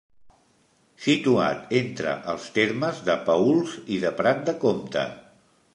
[1.07, 5.07] Situat entre els termes de Paüls i de Prat de Comte.